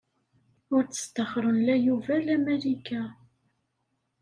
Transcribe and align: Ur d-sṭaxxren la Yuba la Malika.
Ur 0.75 0.83
d-sṭaxxren 0.85 1.57
la 1.65 1.75
Yuba 1.85 2.15
la 2.25 2.35
Malika. 2.45 3.03